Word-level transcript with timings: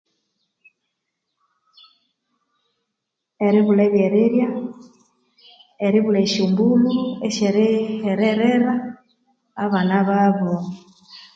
Eribulha 3.45 3.81
ebyerirya 3.89 4.47
eribulha 5.85 6.19
esyo 6.25 6.43
mbulhu 6.51 6.93
esyerihererera 7.27 8.73
abana 9.63 9.97
babo 10.09 10.53